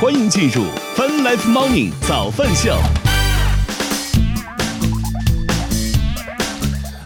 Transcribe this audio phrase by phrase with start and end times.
[0.00, 0.64] 欢迎进入
[0.96, 2.74] Fun Life Morning 早饭秀。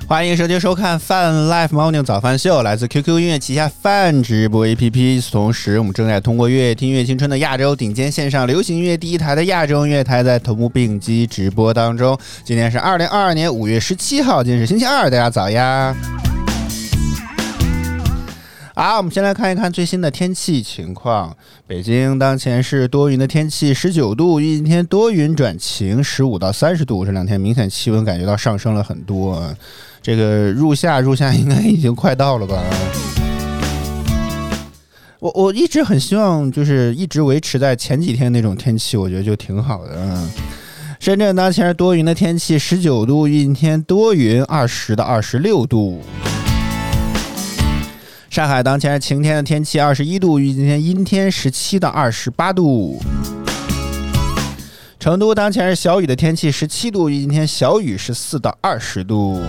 [0.06, 5.28] 欢迎收听收看 Fun Life Morning 早饭秀，来自 QQ 音乐旗下泛直播 APP。
[5.32, 12.16] 同时，我们正在通过乐听乐青春的亚洲顶尖线上流行音乐第一台的亚洲音乐台，在同步并机直播当中。
[12.44, 15.92] 今天是二零二二年五月十七号，今天是星期二，大家早呀！
[18.76, 21.32] 好，我们先来看一看最新的天气情况。
[21.64, 27.04] 北京当前是多云的天气，十九度，阴天多云转晴，十五到三十度。
[27.06, 29.40] 这两天明显气温感觉到上升了很多。
[30.02, 32.60] 这个入夏，入夏应该已经快到了吧？
[35.20, 39.92] 我我一直很希望，就是一直维持在前几天那种天气，我觉得就挺好的。
[39.94, 40.28] 嗯，
[40.98, 46.02] 深圳当前是多云的天气，十九度，预计今天多云，二十到二十六度。
[48.34, 53.00] 上海当前是晴天的天气，二十一度，预计今天阴天，十七到二十八度。
[54.98, 59.40] 成都当前是小雨的天气，十七度，预计今天小雨，十四到二十度。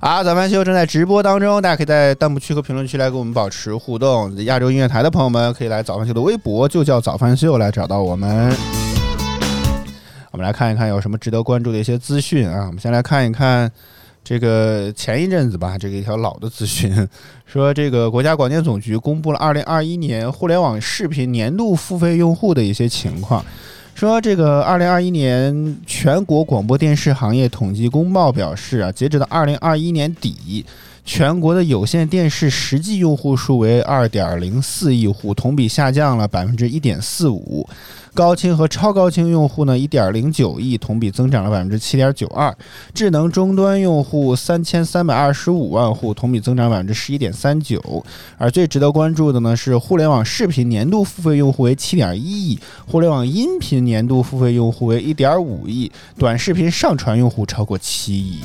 [0.00, 4.34] 好，早饭秀正在直播当中，大家可以在弹幕区和评论区来跟我们保持互动。
[4.46, 8.50] 亚洲音乐台的朋友们可以来早饭秀的微博，就叫早饭秀来找到我们。
[10.30, 13.70] 我们来看一看有什么值得关注的一些资讯啊，我们先来看一看。
[14.24, 16.90] 这个前一阵子吧，这个一条老的资讯
[17.46, 23.44] 说，这个国家广电总局公布了二零二一年互联网视频年度付费用户的一些情况，
[23.94, 30.64] 说这个二零二一年全国广播电视行业统计公报表示啊，截止到二零二一年底。
[31.06, 37.68] 全国的有线电视实际用户数为二点零四亿户，同比下降了百分之一点四五。
[38.14, 42.56] 高清和超高清用户呢，一点零九亿，同比增长了百分之七点九二。
[42.94, 48.04] 智能终端用户三千三百二十五万户，同比增长百分之十一点三九。
[48.38, 58.42] 而最值得关注的呢，是互联网视频年度付费用户为七点一亿，互联网音频年度付费用户为一点五亿，短视频上传用户超过七亿。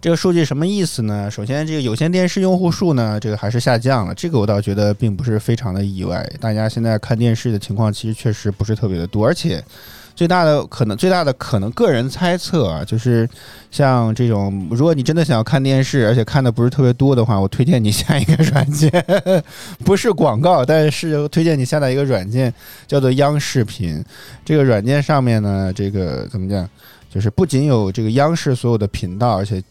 [0.00, 1.28] 这个数据什么意思呢？
[1.30, 4.14] 首先，这个有线电视用户数呢，这个还是下降了。
[4.14, 6.24] 这个我倒觉得并不是非常的意外。
[6.40, 9.26] 大家现在看电视的情况，其实确实不是特别的多。
[9.26, 9.62] 而且，
[10.14, 13.28] 最大的可能，最大的可能，个人猜测啊，就是
[13.72, 18.90] 像这种，如果你真的想要看电视，而且看的不是特别多的话，我推荐你下一个软件，
[19.84, 22.52] 不是广告，但是推荐你下载一个软件，
[22.86, 24.04] 叫做央视频。
[24.44, 26.68] 这个软件上面呢，这个怎么讲，
[27.12, 29.62] 就是不仅有这个央视所有的频道，而且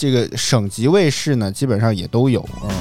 [0.00, 2.72] 这个省级卫视呢，基本上也都有啊，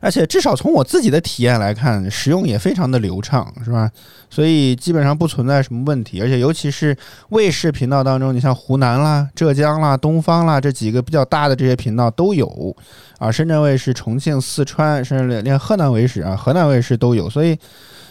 [0.00, 3.90] 而且至少从我自己的体验来看，使用也非常的流畅，是吧？
[4.30, 6.22] 所以基本上不存在什么问题。
[6.22, 6.96] 而且尤其是
[7.28, 12.74] 卫视频道当中，你像湖南啦、浙江啦、东方啦这几个比较大的这些频道都有
[13.18, 17.28] 啊，深圳卫视、重庆、四川，甚至连河南卫视啊、河南卫视都有。
[17.28, 17.54] 所以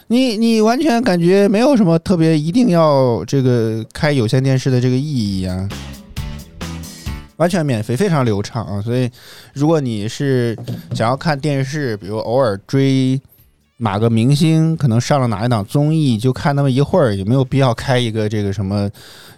[0.10, 5.68] 你你完全感觉没有什么特别一定要这个开有线电视的这个意义啊。
[7.38, 8.82] 完全免费，非常流畅啊！
[8.82, 9.10] 所以，
[9.54, 10.58] 如果你是
[10.94, 13.20] 想要看电视，比如偶尔追
[13.78, 18.90] 哪个明星，可能上了哪一档综艺，就看那么一会儿，也没有必要开一个这个什么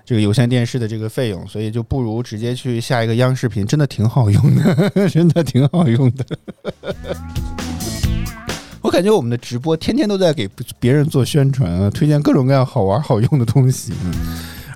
[0.06, 6.25] 这个有线电视的这个费用，所以就不如直接去下一个央视频，真的挺好用的， 真的挺好用的。
[8.81, 10.47] 我感觉我们的直播天天都在给
[10.79, 13.91] 别人做宣传啊，推荐各种各样好玩好用的东西。
[14.06, 14.14] 嗯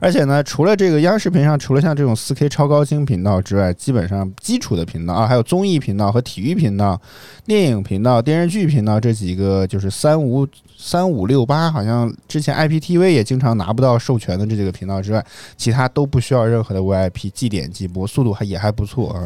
[0.03, 6.99] 而且呢，除了这个央视频上，除了像这种四 K 超高清频道之外，基本上基础的频道啊，还有综艺频道和体育频道、
[7.45, 15.23] 电影频道、电视剧频道这几个，就是三五三五六八，好像之前 IPTV 也经常拿不到授权的这几个频道之外，
[15.55, 19.21] 其他都不需要任何的 VIP，即点即播，速度还也还不错啊。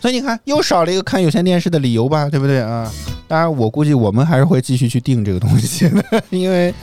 [0.00, 2.90] 所以你看，又少了一个看有线电视的理由吧，对不对啊？
[3.28, 6.74] 当然，我估计我们还是会继续去订这个东西的， 因为。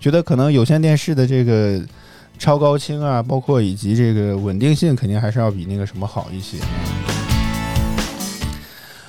[0.00, 1.80] 觉得可能有线电视的这个
[2.38, 6.58] 超高清啊，包括以及这个稳定性，肯定还是要比那个什么好一些。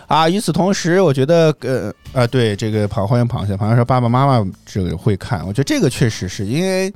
[0.08, 6.94] 啊，与此同时，我觉得呃啊，对这个螃欢迎螃蟹，螃蟹说爸爸妈妈这个会看，我觉得这个确实是因为。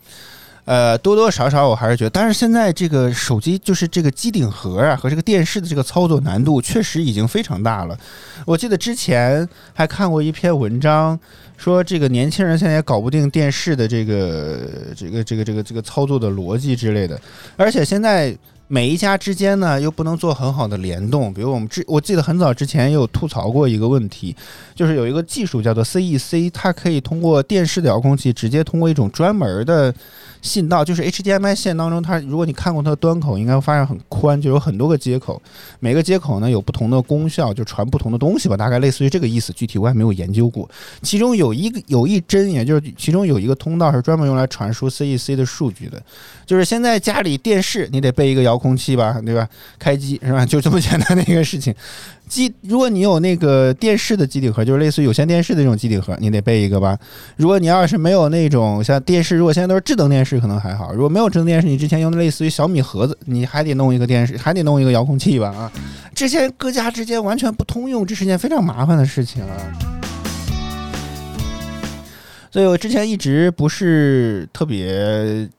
[0.65, 7.97] 呃，多多少少我还是觉得，但是现在这个手机就是这个机顶盒啊和这个电视的这个操作难度确实已经非常大了。
[8.45, 11.19] 我记得之前还看过一篇文章，
[11.57, 14.59] 说这个年轻人现在也搞不定电视的这个
[14.95, 17.19] 这个这个这个这个操作的逻辑之类的。
[17.57, 18.35] 而且现在
[18.71, 21.33] 每一家之间呢又不能做很好的联动。
[21.33, 24.33] 比如我们之，我记得很早之前也有吐槽过一个问题，
[24.73, 29.93] 就是有一个技术叫做 CEC，它可以通过电视的遥控器直接通过一种专门的。
[30.41, 35.39] 信道就是 HDMI 线当中，它如果你看过它的端口，应该会发现很宽，就有很多个接口，
[35.79, 39.53] 每个接口呢有不同的功效，就传不同的东西吧，大概类似于这个意思。
[39.53, 40.67] 具体我也没有研究过。
[41.03, 46.01] 其中有一个有一针，也就是其中有一个通道是专门用来传输 CEC 的数据的。
[46.43, 49.47] 就是现在家里电视你得备一个遥空气吧，对吧？
[49.79, 50.45] 开机是吧？
[50.47, 51.73] 就这么简单的一个事情。
[52.29, 56.97] 机，如果你有那个电视的机顶盒，就是类似于有线电视的这种机顶盒，你得备一个吧。
[57.35, 60.93] 如果你要是没有那种像电视，如果现在都是智能电视，可能还好。
[60.93, 65.49] 如果没有智能电视，你之前用的类似于小米盒子，你还得弄一个电视，还得弄一个遥控器吧？
[65.49, 65.71] 啊，
[66.15, 69.57] 之前各家之间完全不通用，这是件非常麻烦的事情啊。
[72.49, 75.49] 所以我之前一直不是特别，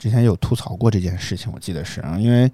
[0.00, 2.50] 之前有吐槽过这件事情，我记得是啊，因为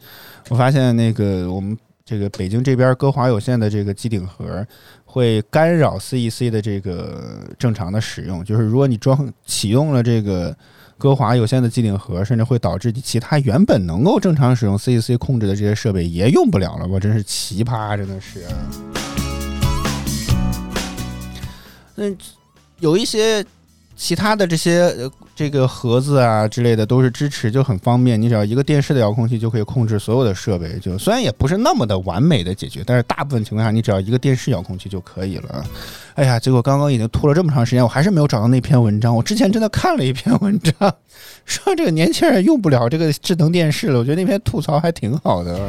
[0.50, 1.78] 我发现那个我们。
[2.08, 4.64] 这个北京这边歌华有线的这个机顶盒
[5.04, 10.56] 会干扰 CEC 的这个正常的使用，就是如果你装启用了这个
[10.96, 16.86] 歌华有线的机顶盒，甚至会导致其他原本能够正常使用 CEC 控制的这些设备也用不了了。
[16.86, 18.44] 我真是奇葩，真的是。
[21.96, 22.04] 那，
[22.78, 23.44] 有一些
[23.96, 24.94] 其他的这些。
[25.36, 28.18] 这个盒子啊之类的都是支持，就很方便。
[28.20, 30.78] 你只要一个电视的遥控器就可以控制所有的设备。
[30.80, 35.62] 就虽然也不是那么的完美的解决，但是大部分情况下你只要一个电视遥控器就可以了。
[36.16, 39.14] 哎呀，结果刚刚已经拖了这么长时间，我还是没有找到那篇文章。
[39.14, 40.74] 我之前真的看了一篇文章，
[41.44, 43.98] 说这个年轻人用不了这个智能电视了。
[43.98, 45.60] 我觉得那篇吐槽还挺好的。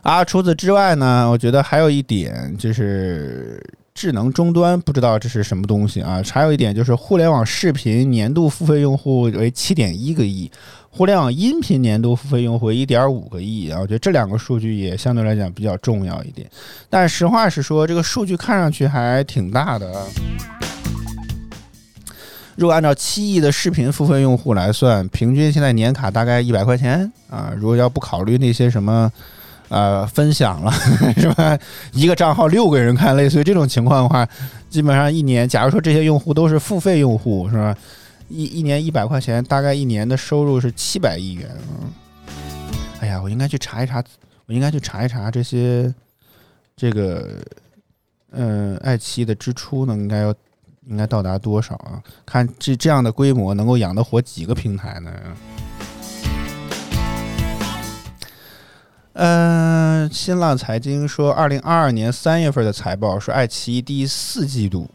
[0.00, 3.62] 啊，除此之外呢，我觉得还有一点就是。
[4.00, 6.22] 智能终端不知道这是什么东西啊？
[6.32, 10.50] 还有一点就是，互联网视频年度付费用户为七点一个亿，
[10.88, 13.78] 互联网音频年度付费用户一点五个亿啊！
[13.78, 16.50] 我觉得这两个数据也相对来讲比较重要一点。
[16.88, 19.92] 但实话实说，这个数据看上去还挺大的。
[22.56, 27.52] 如果按照七亿的视频付费用户来算，平均现在年卡大概一百块钱啊！
[27.54, 29.12] 如果要不考虑那些什么。
[29.70, 30.70] 呃，分享了
[31.16, 31.58] 是吧？
[31.92, 34.28] 一个账号六个人看，类似于这种情况的话，
[34.68, 37.74] 基本上一年，假如说这些用户都是付费用户，是吧？
[38.28, 41.86] 一一年一百块钱，大概一年的收入是七百亿元啊！
[43.00, 44.02] 哎呀，我应该去查一查，
[44.46, 45.92] 我应该去查一查这些
[46.76, 47.38] 这个，
[48.32, 50.34] 嗯，爱奇艺的支出呢，应该要
[50.86, 52.02] 应该到达多少啊？
[52.26, 55.12] 看这这样的规模，能够养得活几个平台呢？
[59.22, 64.88] 嗯，新浪财经说，二零二二年三月份的财报说，爱奇艺第四季度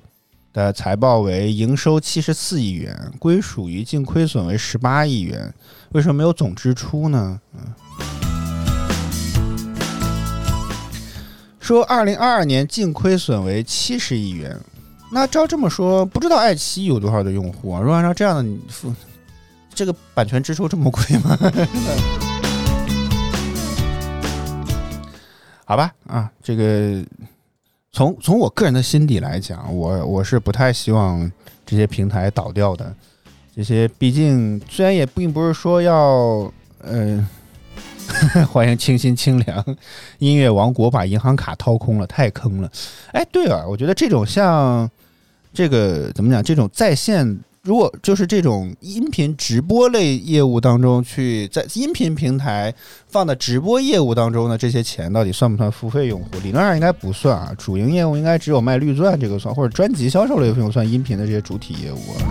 [0.51, 5.53] 的财报为营收七十四亿元，归属于净亏损为十八亿元。
[5.91, 7.39] 为什么没有总支出呢？
[7.53, 7.61] 嗯，
[11.59, 14.59] 说二零二二年净亏损为七十亿元。
[15.11, 17.79] 那照这么说，不知道爱奇艺有多少的用户啊？
[17.79, 18.91] 如果按照这样的，你付
[19.75, 21.37] 这个版权支出这么贵吗？
[25.65, 27.03] 好吧，啊，这个
[27.91, 31.29] 从从我个人的心底来讲，我我是不太希望
[31.65, 32.93] 这些平台倒掉的。
[33.55, 36.51] 这些毕竟虽然也并不是说要，
[36.83, 37.27] 嗯，
[38.51, 39.77] 欢迎清新清凉
[40.19, 42.71] 音乐王国把银行卡掏空了，太坑了。
[43.11, 44.89] 哎，对了，我觉得这种像
[45.51, 47.39] 这个怎么讲，这种在线。
[47.65, 52.71] 如果就是这种音频直播类业务当中，去在音频平台
[53.07, 56.27] 放的直播业务当中呢，这些钱到底算不算付费用户？
[56.43, 62.21] 理论上应该不算啊，主营业务应该只有卖绿钻这个算，或者专辑销售类费用算音频的这些主体业务啊。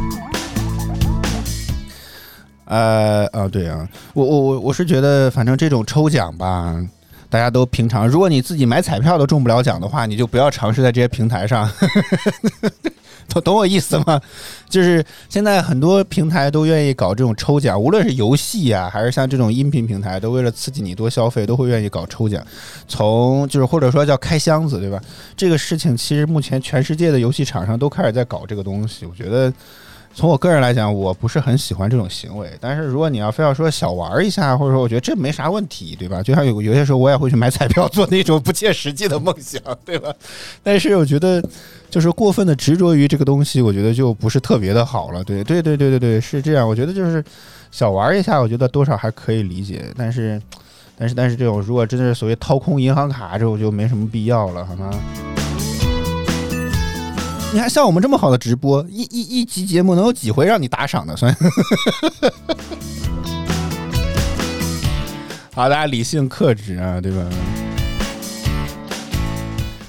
[2.66, 6.80] 呃啊，对啊，我我我我是觉得，反正这种抽奖吧，
[7.28, 8.06] 大家都平常。
[8.06, 11.68] 如果你自己买彩票都中不了奖的话，你就不要尝试在这些平台上。
[13.28, 14.20] 懂懂我意思吗？
[14.68, 22.44] 就是现在很多平台都愿意搞这种抽奖，无论是游戏啊，还是像这种音频平台，都为了刺激你多消费，都会愿意搞抽奖。
[22.86, 25.00] 从就是或者说叫开箱子，对吧？
[25.36, 29.06] 这个事情其实目前全世界的游戏厂商都开始在搞这个东西。
[29.06, 29.52] 我觉得。
[30.14, 32.48] 从我个人来讲，我不是很喜欢这种行为。
[32.60, 36.22] 但是如果你要非要说小玩一下，或者说我觉得这没啥问题，对吧？
[36.22, 40.14] 就像有有些时候我也会去买彩票，做那种不切实际的梦想，对吧？
[40.62, 41.42] 但是我觉得
[41.90, 45.24] 就是过分的执着于这个东西，我觉得就不是特别的好了。
[45.24, 46.66] 对对对对对对，是这样。
[46.66, 47.22] 我觉得就是
[47.72, 49.84] 小玩一下，我觉得多少还可以理解。
[49.96, 50.40] 但是
[50.96, 54.90] 但是但是这种如果真的是所谓掏空银行卡，这种就没什么必要了，好吗？
[57.54, 61.16] 你看，像我们这么好的直播，一一一集节目能有几回让你打赏的？
[61.16, 61.32] 算。
[65.54, 67.24] 好，大家理性克制啊，对吧？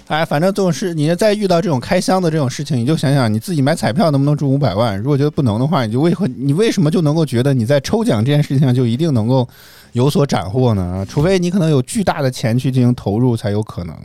[0.09, 4.95] 哎，反正这种事，你再遇到这种开箱的这种事情，你就想想你自己买彩票能不能中五百万。
[4.99, 9.49] 如果觉得不能的话，你就为何你为什么就能够觉得你在抽奖这件事情上就一定能够
[9.93, 11.03] 有所斩获呢？
[11.09, 13.97] 除非你可能有巨大的钱去进行投入才有可能。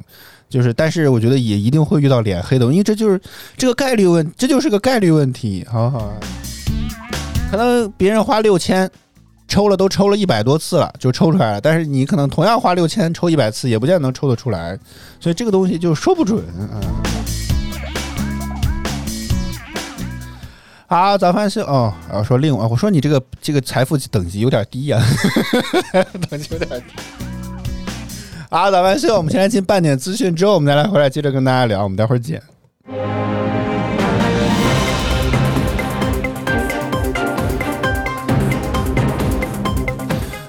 [0.50, 3.18] 就是，但是我觉得也一定会遇到脸黑的，因为这就是
[3.56, 5.64] 这个概率问，这就是个概率问题。
[5.70, 6.12] 好好，
[7.50, 8.90] 可能别人花六千。
[9.48, 11.60] 抽了都抽了一百多次了，就抽出来了。
[11.60, 14.78] 但是你可能同样花六千抽一百次，也不见得能抽得出来。
[15.18, 16.44] 所以这个东西就说不准。
[16.56, 16.70] 嗯。
[20.86, 21.92] 好，早饭是哦。
[22.12, 25.02] 我说另外，我说你这个这个财富等级有点低呀，
[26.30, 27.02] 等级有点低。
[28.52, 31.84] 好，早饭秀，我们先来进半点资讯，之后我们再来回来接着跟大家聊。
[31.84, 32.42] 我们待会儿见。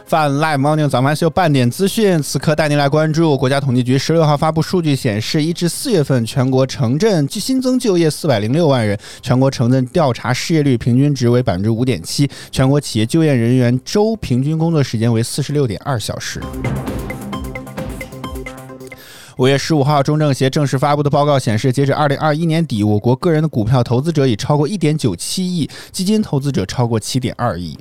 [0.07, 3.37] 泛 Live Morning 早饭秀半点资讯，此刻带您来关注。
[3.37, 16.41] 国家统计局十六号发布数据显示，一至四月份全国城镇新增就业四百零六万人，全国城镇调查失业率平均值为百分之五点七，全国企业就业人员周平均工作时间为四十六点二小时。
[19.41, 27.75] 五月十五号，中政协正式发布的报告显示，截止二零二一年底，我国个人的股票投资者已超过一点九七亿，基金投资者超过七点二亿。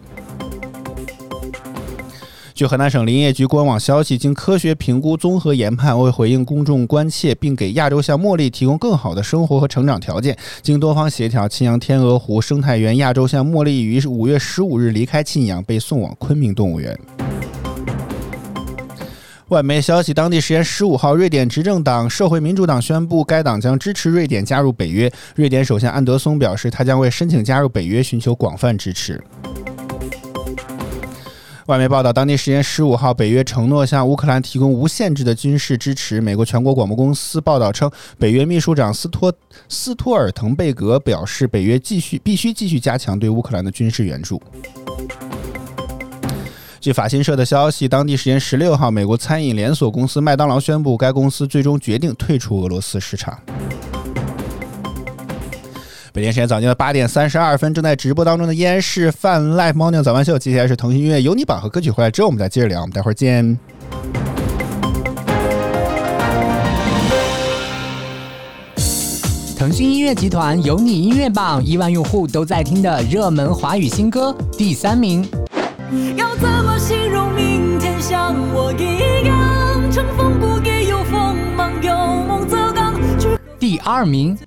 [2.54, 16.98] 据河南省林业局官网消息，经科学评估、综合研判，为回应公众关切，并给亚洲象茉莉提供更好的生活和成长条件，经多方协调，庆阳天鹅湖生态园亚洲象茉莉于五月十五日离开庆阳，被送往昆明动物园。
[19.50, 25.10] 外媒消息，当地时间十五号，瑞典执政党社会民主党宣布，该党将支持瑞典加入北约。
[25.34, 29.20] 瑞典首相安德松表示，他将为申请加入北约寻求广泛支持。
[31.66, 36.20] 外媒报道，当地时间十五号，北约承诺向乌克兰提供无限制的军事支持。
[36.20, 37.90] 美国全国广播公司报道称，
[38.20, 39.32] 北约秘书长斯托
[39.68, 44.40] 斯托尔滕贝格表示，北约继续必须继续加强对乌克兰的军事援助。
[46.80, 53.38] 据法新社的消息，当地时间十六号，美国餐饮连锁公司麦当劳宣布，该公司最终决定退出俄罗斯市场。
[56.10, 60.38] 北京时间早间的八点三十二分，正在直播当中的依然是泛 Live Morning 早饭秀。
[60.38, 62.80] 接下来是腾讯音乐有你榜和歌曲回来之后，我们再接着聊。
[62.80, 63.58] 我们待会儿见。
[69.54, 75.28] 腾讯音乐集团有你音乐榜，亿万用户都在听的热门华语新歌第三名。
[76.16, 81.92] 要怎么形容明天像我一样，乘风不羁有锋芒，有
[82.24, 82.94] 梦则刚。
[83.58, 84.38] 第二名。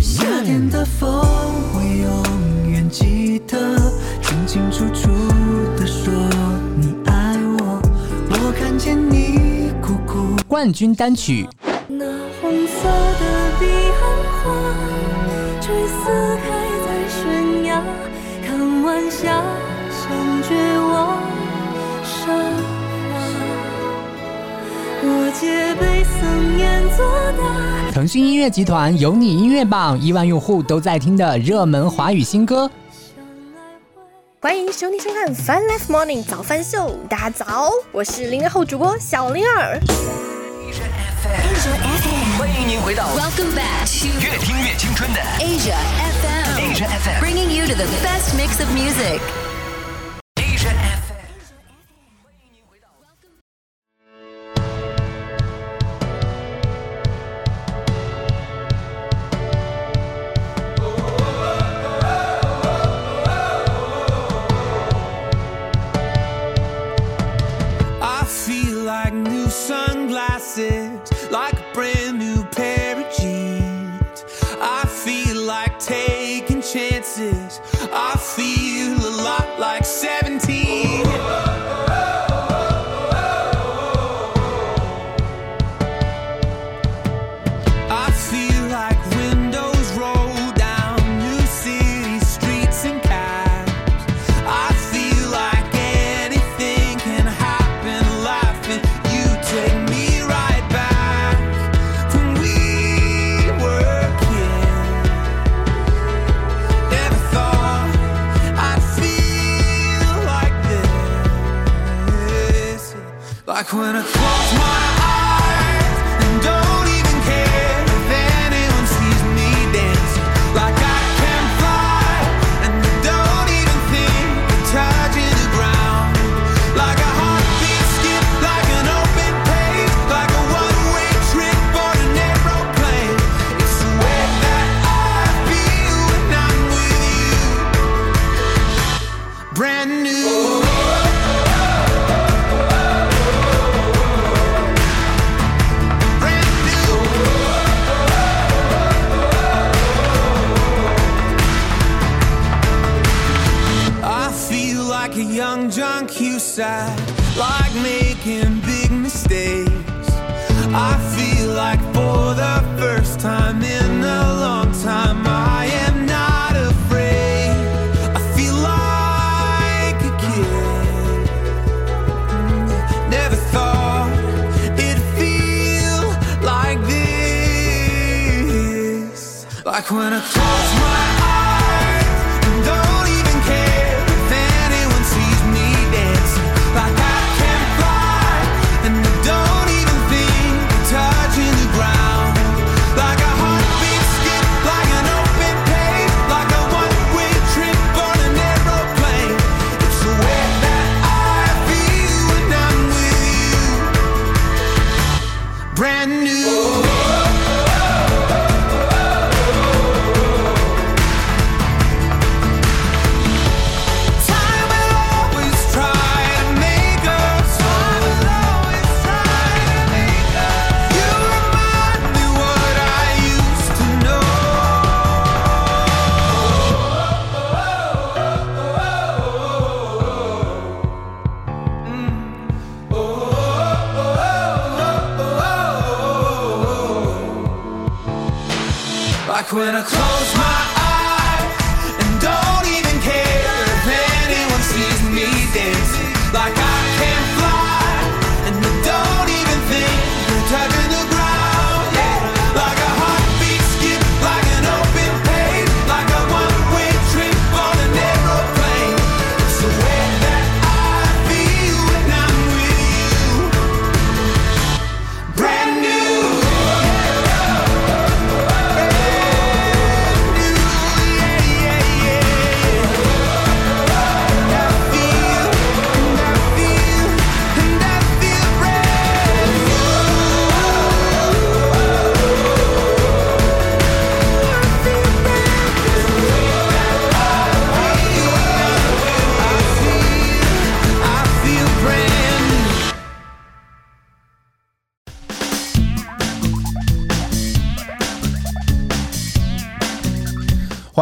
[0.00, 1.08] 夏天的风，
[1.74, 3.76] 我永远记得，
[4.22, 5.10] 清清楚楚
[5.76, 6.12] 的说
[6.76, 7.80] 你爱我，
[8.30, 10.36] 我看见你苦苦。
[10.48, 11.46] 冠军单曲。
[11.88, 12.06] 那
[12.40, 13.66] 红色的彼
[14.00, 14.02] 岸
[14.42, 14.44] 花，
[15.60, 16.46] 垂死开
[16.86, 17.82] 在悬崖，
[18.46, 19.42] 看晚霞像
[20.48, 21.18] 绝望
[22.04, 22.26] 沙
[23.10, 23.18] 发，
[25.02, 27.40] 我借杯僧烟作答。
[27.92, 32.70] 腾讯音乐集团有你音乐榜，亿万用户都在听的热门华语新歌。
[34.40, 39.80] 欢迎收听收看《Fun Life Morning 早饭秀》，大家早，我是零零后主播小灵儿。
[42.38, 45.74] 欢迎您回到 Welcome Back to 越听越青春的 Asia
[46.22, 49.20] FM，Asia FM，bringing you to the best mix of music。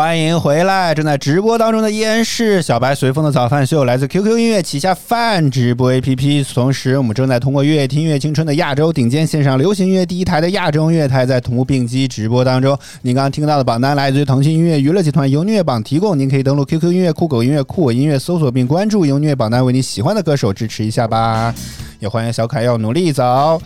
[0.04, 0.94] 欢迎回来！
[0.94, 6.44] 正在直播当中的依然是小白随风的早饭秀，来自 QQ 音乐旗下饭直播 APP。
[6.52, 12.78] 同时，我们正在通过乐听乐青春的亚洲顶尖线上流行音乐第一台的亚洲音乐台，在同步并机直播当中。
[13.00, 21.54] 您刚刚听到的榜单来自于腾讯音乐娱乐集团由音乐榜提供，您可以登录 QQ 音乐、酷狗音乐、酷我音乐搜索并关注由音乐榜单，为你喜欢的歌手支持一下吧。
[21.98, 23.58] 也欢迎小凯要努力走。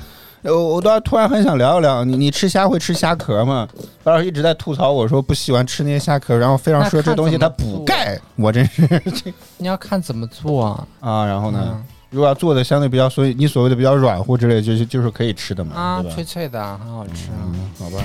[0.50, 3.68] 我我倒突然很想聊一聊，你你吃虾会吃虾壳吗？
[4.02, 9.02] 白老师一直在吐槽我说不喜欢吃那些虾壳，然后非常说这东西它补钙，我真是。
[9.58, 10.86] 你要看怎么做啊？
[11.00, 11.82] 啊，然后呢？
[12.10, 17.28] 如果要做的相对比较，所以你所谓的比较软乎之类，就是就是可以吃的嘛，啊，脆脆的，很好吃。
[17.42, 18.02] 嗯，好吧。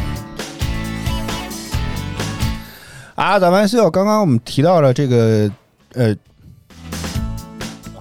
[3.15, 5.49] 啊，早饭秀，刚刚我们提到了这个，
[5.93, 6.13] 呃。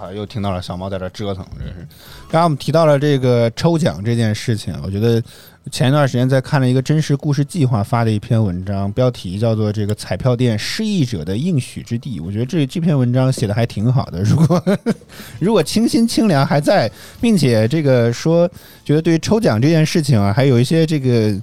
[0.00, 1.86] 啊又听到了小猫在这折腾，这是。
[2.32, 5.22] 刚刚我们提到了这个抽奖这件事情，我觉得
[5.70, 12.18] 前一段时间在看了一个真实故事计划发的一篇文章，标题叫做《这个彩票店失意者的应许之地》。
[12.24, 14.22] 我觉得这这篇文章写的还挺好的。
[14.22, 14.64] 如果
[15.40, 16.90] 如果清新清凉还在，
[17.20, 18.48] 并且这个说
[18.82, 21.38] 觉得对于抽奖这件事情啊，还有一些这个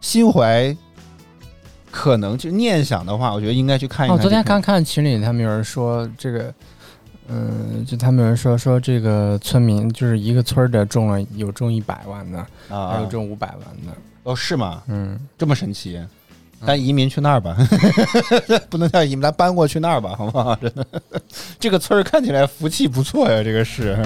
[0.00, 0.74] 心怀
[1.90, 4.18] 可能就念想的话，我觉得应该去看一看。
[4.18, 6.50] 昨天刚看群里，他们有人说这个。
[7.28, 13.92] 嗯，就他们有人说说这个村民就是一个村的中了有中一百万的，啊，还有中五百万的，
[14.24, 14.82] 哦，是吗？
[14.88, 15.98] 嗯，这么神奇，
[16.66, 17.56] 咱移民去那儿吧，
[18.68, 20.54] 不能叫移民，咱搬过去那儿吧，好不好？
[20.60, 20.86] 真的，
[21.58, 23.96] 这个村儿看起来福气不错呀，这个是。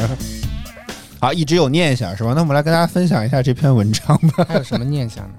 [1.21, 2.33] 好，一直有念想是吧？
[2.35, 4.45] 那我们来跟大家分享一下这篇文章吧。
[4.47, 5.35] 还有什么念想呢？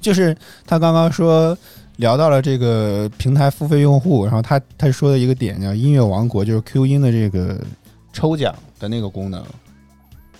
[0.00, 1.56] 就是他刚刚说。
[2.00, 7.60] 聊到了这个平台付费用户，然后他他说的一个点叫音乐王国，就是 Q 音的这个
[8.12, 9.44] 抽奖的那个功能，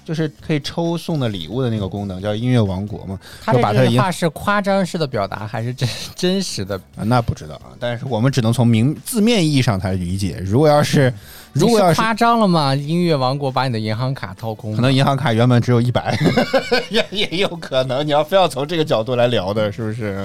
[0.02, 3.18] 就是可以抽送的礼物的那个功能，叫音乐王国嘛。
[3.44, 6.76] 他这句话是夸张式的表达还是真 真实的？
[6.96, 10.42] 啊那不知道啊，但是我们只能从明字面意义上才理解。
[10.42, 11.12] 如果要是
[11.52, 12.74] 如果要是夸张了嘛？
[12.74, 16.18] 音乐王国把你的银行卡掏空，可能银行卡原本只有一百，
[16.88, 18.06] 也也有可能。
[18.06, 20.24] 你要非要从这个角度来聊的，是不是？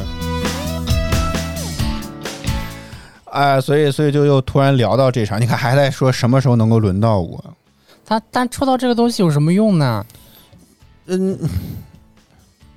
[3.35, 7.43] 哎，所以，所以就又突然聊到这场，你看还在说什么时候能够轮到我？
[8.05, 10.05] 他但抽到这个东西有什么用呢？
[11.07, 11.37] 嗯，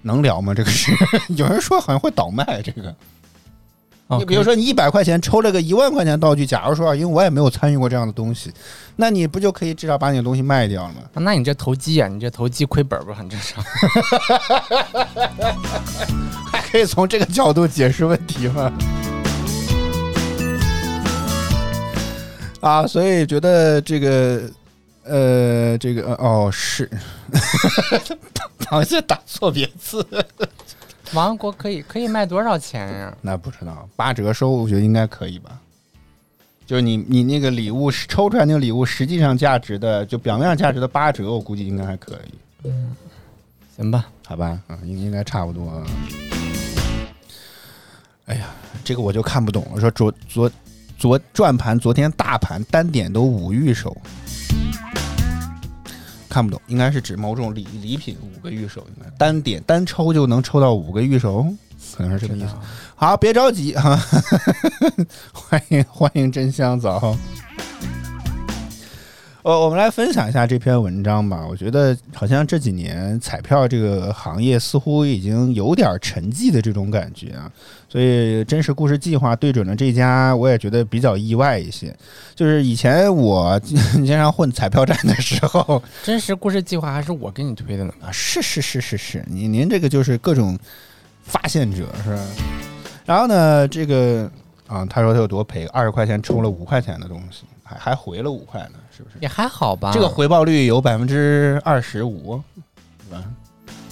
[0.02, 0.52] 能聊吗？
[0.52, 0.90] 这个是
[1.36, 2.92] 有人说好像会倒卖这个
[4.18, 8.50] 你比如说，你一百块钱抽了个一万块钱道具，假如说啊，因为我也没有参与过这样的东西，
[8.96, 11.02] 那你不就可以至少把你的东西卖掉了吗？
[11.12, 13.62] 那你这投机啊，你这投机亏本不是很正常？
[16.50, 18.72] 还可以从这个角度解释问题吗？
[22.60, 24.50] 啊，所以觉得这个，
[25.04, 26.90] 呃，这个哦是，
[28.58, 30.04] 螃蟹打错别字。
[31.14, 33.16] 王国可以可以卖多少钱呀？
[33.22, 35.58] 那不知道，八折收，我觉得应该可以吧。
[36.66, 42.38] 就是你你那个礼物抽出来那个礼物，实际上价值的就表面上价值的八折，我估计应该还可以。
[42.64, 42.94] 嗯，
[43.76, 45.82] 行吧，好吧，嗯，应应该差不多。
[48.26, 48.50] 哎呀，
[48.84, 49.80] 这个我就看不懂了。
[49.80, 50.50] 说昨昨
[50.98, 53.96] 昨转盘，昨天大盘单点都五预手。
[56.28, 61.46] 看不懂，应该是指某种礼礼品五个预手，应该单点单抽就能抽到五个预手，
[61.96, 62.48] 可能是这个意思。
[62.96, 63.96] 好，别着急哈，
[65.32, 67.16] 欢迎欢迎真香枣。
[69.44, 71.46] 呃，我们来分享一下这篇文章吧。
[71.48, 77.50] 我觉得好像这几年彩票这个行业似乎已经有点沉寂的这种感觉啊。
[77.88, 81.96] 所以真实故事计划对准了这家，我也觉得比较意外一些。
[82.34, 88.10] 就是以前我经 常混彩票站的时候， 真实故事计划还是我给你推的呢啊！
[88.10, 90.58] 是是是是是，您您这个就是各种
[91.22, 92.22] 发现者是吧？
[93.06, 94.28] 然后呢，这个
[94.66, 98.72] 啊，他说他有多赔，二十块钱抽了五块钱的东西，还还回了五块呢。
[98.98, 99.92] 是不是也还好吧？
[99.94, 102.42] 这个回报率有百分之二十五，
[103.06, 103.22] 是吧？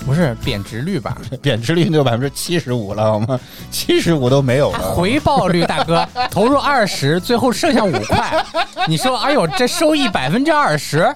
[0.05, 1.16] 不是贬值率吧？
[1.40, 3.38] 贬值率就百分之七十五了，好吗？
[3.71, 4.79] 七十五都没有了。
[4.81, 8.45] 回报率，大哥， 投入二十，最后剩下五块，
[8.88, 11.14] 你说，哎呦，这收益百分之二十？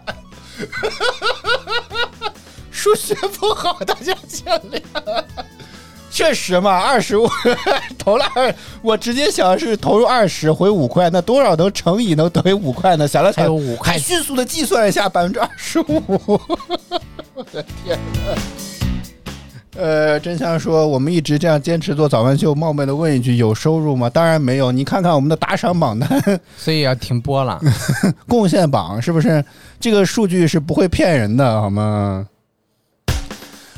[2.71, 5.25] 数学不好，大家见谅。
[6.11, 7.29] 确实嘛，二十五
[7.97, 13.07] 投了二，我直接想是投入二十回五块，那多少能乘以能等于五块呢？
[13.07, 16.03] 想了想，五块，迅速的计算一下，百分之二十五。
[17.35, 18.35] 我的天哪！
[19.77, 24.11] 呃，真相说，我们一直这样坚持做早饭秀，冒昧的问一句，有收入吗？
[24.11, 24.73] 当然没有。
[24.73, 27.59] 你看看我们的打赏榜单，所以要停播了。
[28.29, 29.43] 贡献榜是不是？
[29.79, 32.27] 这个数据是不会骗人的，好吗？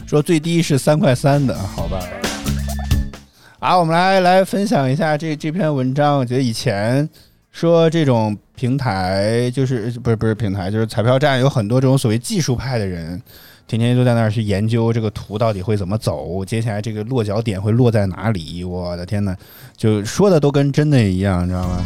[0.07, 1.99] 说最低是三块三的，好吧？
[3.59, 6.19] 好，我们来来分享一下这这篇文章。
[6.19, 7.09] 我觉得以前
[7.51, 13.23] 说这种平台，就是不是不是平台，就是彩票站，有很多这种所谓技术派的人，
[13.67, 18.65] 天天都在那儿去研究这个图到底会怎么走，接下来这个落脚点会落在哪里。
[18.65, 19.35] 我的天呐，
[19.77, 21.85] 就说的都跟真的一样，你知道吗？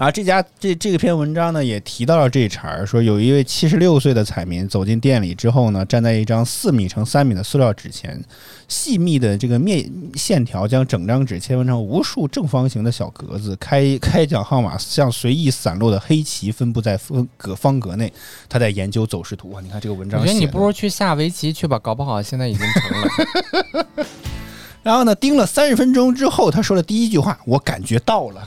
[0.00, 8.18] 啊，这家这这篇文章呢也提到了这茬儿，说有一位七十六岁的彩民走进店里之后呢，站在一张四米乘三米的塑料纸前，
[8.66, 18.10] 细密的这个面线条将整张纸切分成无数正方形的小格子，开开奖号码像随意散落的黑棋分布在方格方格内。
[18.48, 24.06] 他在研究走势图啊，你看这个文章，我觉得你不如去下围棋去吧，搞不好现在已经成了。
[24.82, 28.42] 然后呢，盯了三十分钟之后，他说的第一句话，我感觉到了。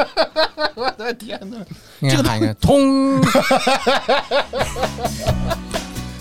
[0.74, 1.58] 我的天哪！
[2.08, 3.20] 这个喊一个通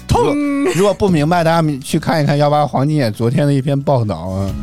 [0.08, 0.36] 通。
[0.76, 4.54] 如果不明白，大家去看一看幺八黄金眼昨天的一篇报道啊。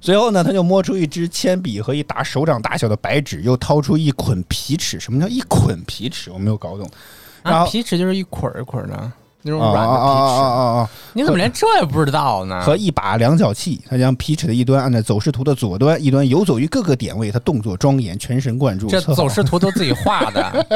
[0.00, 5.00] 随后呢，他就摸出一支铅笔和一沓手掌大小的白纸，又掏出一捆皮尺。
[5.00, 6.30] 什么叫一捆皮尺？
[6.30, 6.88] 我没有搞懂。
[7.42, 9.12] 啊，皮尺就是一捆一捆的。
[9.42, 12.60] 那种软的皮尺，你怎么连这也不知道呢？
[12.62, 17.30] 和一把量角器，他将皮尺的一端按在走势图的左端，一端游走于各个点位。
[17.30, 18.86] 他动作庄严，全神贯注。
[18.88, 20.66] 这走势图都自己画的？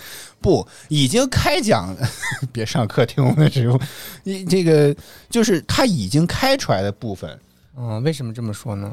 [0.40, 1.94] 不，已经开讲，
[2.52, 3.80] 别上课听我们直播，
[4.22, 4.94] 你这个
[5.28, 7.38] 就是他已经开出来的部分。
[7.76, 8.90] 嗯，为什么这么说呢？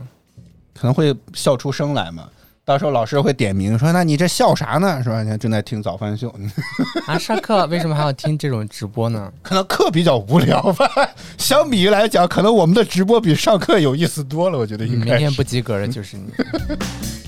[0.74, 2.28] 可能会笑出声来嘛。
[2.64, 5.02] 到时候老师会点名说：“那你这笑啥呢？
[5.04, 5.24] 是吧？
[5.24, 6.34] 你正在听早饭秀
[7.08, 7.18] 啊？
[7.18, 9.32] 上课为什么还要听这种直播呢？
[9.42, 10.88] 可能课比较无聊吧。
[11.40, 14.58] 相比于来讲，可能我们的直播比上课有意思多了。
[14.58, 15.12] 我觉得应该。
[15.12, 16.26] 明天不及格的就是你。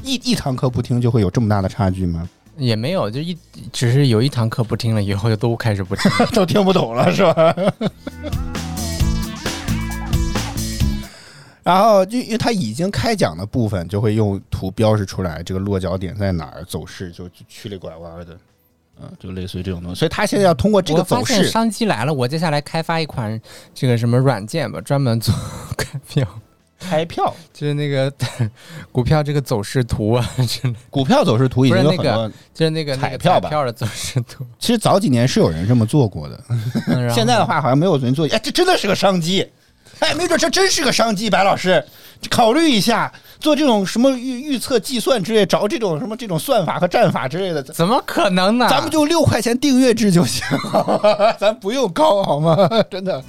[0.06, 2.30] 一一堂课不听就会有这么大的差距吗？
[2.56, 3.36] 也没有，就一
[3.72, 7.56] 只是有一堂课不听了，以后就都开始不听，都听不懂了，是吧？”
[11.64, 18.38] 然后就因为它已经开讲的部分，就会用图标示出来这个落脚点在哪儿，走势就曲里拐弯的，
[19.02, 20.00] 嗯，就类似于这种东西。
[20.00, 23.40] 所以他现在要通过这个走势，商机来了，我接下来开发一款
[23.74, 25.34] 这个什么软件吧，专门做
[25.78, 26.28] 开票，
[26.78, 28.12] 开 票就是那个
[28.92, 30.30] 股票这个走势图啊，
[30.90, 34.46] 股票走势图已经有很多，就是那个彩票吧，票的走势图。
[34.60, 36.44] 其实早几年是有人这么做过的，
[37.16, 38.28] 现在的话好像没有人做。
[38.28, 39.50] 哎，这真的是个商机。
[40.04, 41.82] 哎，没准这真是个商机，白老师，
[42.30, 48.68] 考虑一下做这种什么预预测计算之类，找这种什么这种算法和战法之类的，怎么可能呢？
[48.70, 50.44] 咱们就六块钱订阅制就行，
[51.40, 52.70] 咱不用高好吗？
[52.92, 53.24] 真的，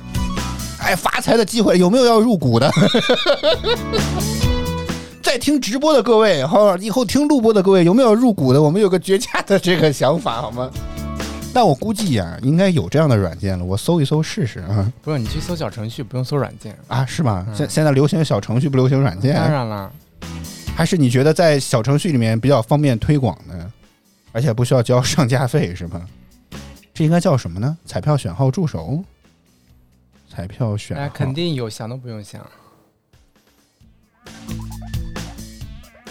[0.83, 2.69] 哎，发财的机会有没有要入股的？
[5.23, 8.61] 在听直播的各位，好，以后听录播的各位，有没有入股的？
[8.61, 10.69] 我们有个绝佳的这个想法，好吗？
[11.55, 14.93] 但我估计呀，应该有这样的软件了，我搜一搜试试啊。
[15.03, 17.07] 不用，你去搜小程序，不用搜软件啊？
[17.07, 17.47] 是吗？
[17.55, 19.37] 现现在流行小程序，不流行软件？
[19.37, 19.93] 当然了，
[20.77, 23.73] 还是你觉得在小程序里面比较方便推广呢？
[24.33, 26.05] 而且不需要交上架费，是吗？
[26.93, 27.79] 这应该叫什么呢？
[27.87, 29.05] 彩票选号助手？
[30.29, 30.97] 彩票选？
[30.97, 32.45] 哎，肯定有，想都不用想。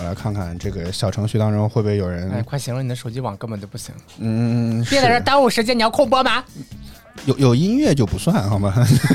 [0.03, 2.29] 我来看看这个小程序当中会不会有人？
[2.29, 3.95] 哎，快行了，你的手机网根本就不行。
[4.17, 6.43] 嗯，别在这耽误时间，你要空播吗？
[7.25, 8.73] 有有音乐就不算好吗？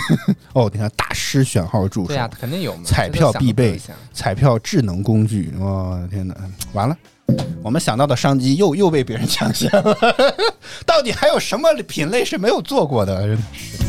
[0.55, 2.83] 哦，你看大师选号助手，对呀，肯定有嘛。
[2.87, 3.79] 彩票必备，
[4.15, 5.53] 彩票智能工具。
[5.59, 6.35] 我天哪，
[6.73, 6.97] 完了，
[7.63, 9.95] 我们想到的商机又又被别人抢先了。
[10.87, 13.21] 到底还有什么品类是没有做过的？
[13.27, 13.88] 真的是。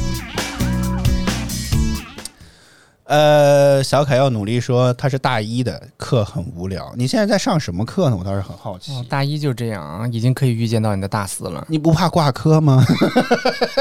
[3.10, 6.94] 呃，小凯要努力说他是大一的课很无聊。
[6.96, 8.16] 你现在在上什么课呢？
[8.16, 8.92] 我倒是很好奇。
[9.10, 11.66] 大一就这样啊，已经可以预见到你的大四了。
[11.68, 12.86] 你不怕挂科吗？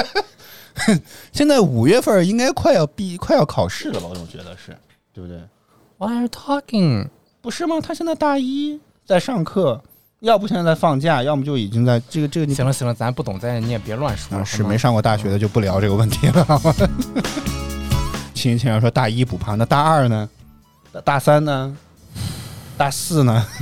[1.30, 4.06] 现在五月份应该快要毕，快要考试了吧？
[4.08, 4.74] 我总觉得是，
[5.12, 5.38] 对不对
[5.98, 7.08] ？Why are you talking？
[7.42, 7.82] 不是吗？
[7.82, 9.78] 他现在大一在上课，
[10.20, 12.54] 要不现在在放假，要么就已经在这个这个。
[12.54, 14.42] 行了行了，咱不懂咱你也别乱说。
[14.42, 16.46] 是没上过大学的就不聊这个问题了。
[18.38, 20.28] 亲亲要说大一不怕，那大二呢？
[21.04, 21.76] 大三呢？
[22.76, 23.44] 大四呢？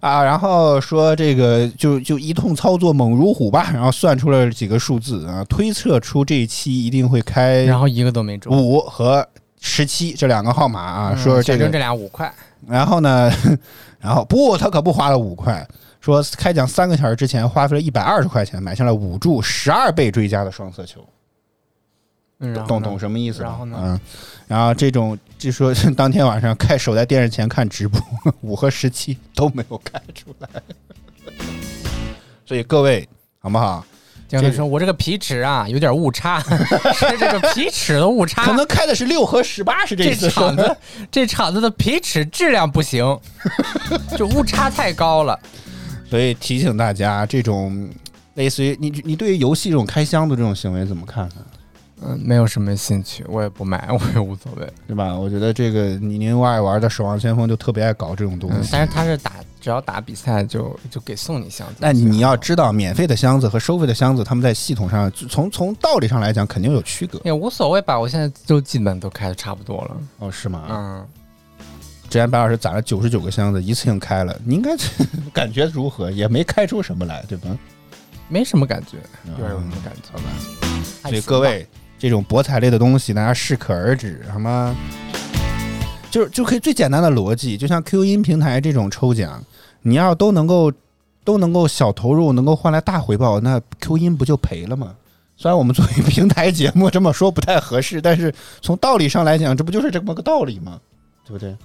[0.00, 9.26] 啊，然后说这个就就一通操作猛如虎吧，然后算出了几个数字啊，推测出这一期一定会开，然后一个都没中，五和
[9.60, 12.30] 十七这两个号码啊，说这个这俩五块，
[12.66, 13.32] 然后呢，
[13.98, 15.66] 然后不，他可不花了五块，
[16.00, 21.00] 说开奖三个小时之前花费了一百二十块钱买下了五注十二倍追加的双色球。
[22.66, 23.42] 懂懂什么意思？
[23.42, 23.78] 然后呢？
[23.80, 24.00] 嗯，
[24.46, 28.00] 然后这种据说 当天晚上开守在电视前看直播，
[28.42, 30.48] 五和十七都没有开出来，
[32.44, 33.08] 所以各位
[33.40, 33.84] 好不好？
[34.26, 36.40] 就是说我这个皮尺啊有点误差，
[36.94, 40.76] 是这个皮尺的误差，可能开的是六和十八，是这这场子
[41.08, 43.16] 这场子的皮尺质量不行，
[44.18, 45.38] 就误差太高了，
[46.10, 47.88] 所以提醒大家，这种
[48.34, 51.28] 类似于你你对于游戏这种开箱的这种行为怎么看？
[52.06, 55.16] 嗯，没有什么兴趣，我也不买， 我也无所谓，对吧？
[55.16, 61.74] 我觉得这个你您爱玩的《守望先锋》就特别爱搞这种东西，但是他是打，只要打比赛就就给送你箱子。
[61.80, 67.20] 但你要知道，免费的箱子和收费的箱子，他们在系统上从从道理上来讲肯定有区隔。
[67.24, 69.96] 也无所谓吧，我现在就基本都开的差不多了。
[70.18, 70.64] 哦，是吗？
[70.68, 71.06] 嗯。
[72.10, 74.76] 之前白老师攒了九十九个箱子，一次性开了，你应该
[75.32, 76.10] 感觉如何？
[76.12, 77.48] 也没开出什么来，对吧？
[78.28, 78.98] 没什么感觉，
[79.38, 80.30] 有什么感觉吧？
[81.08, 81.66] 所以各位。
[81.98, 84.74] 这种博彩类的东西，大家适可而止，好吗？
[86.10, 89.42] 就是就可以最简单的逻辑，就像 Q 音平台这种抽奖，
[89.82, 90.72] 你要都能够
[91.24, 94.94] 都能够小投入，能够换来大回报，那 Q 音不就赔了吗？
[95.36, 100.78] 虽然我们作为平台节目这么说不太合适，但是从道理上来讲，这不就是这么个道理吗？
[101.26, 101.56] 对不对？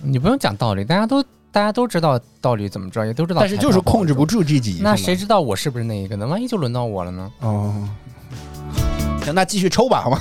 [0.00, 1.20] 你不用讲道理，大家都
[1.50, 4.78] 大家都知道道理怎么着，也都知道，但是就是控制不住自己。
[4.80, 6.28] 那谁知道我是不是那一个呢？
[6.28, 7.32] 万一就轮到我了呢？
[7.40, 7.88] 哦。
[9.26, 10.18] 行，那继续抽吧，好吗？